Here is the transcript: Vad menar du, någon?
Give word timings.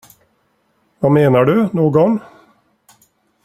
Vad 0.99 1.11
menar 1.11 1.45
du, 1.45 1.69
någon? 1.73 2.19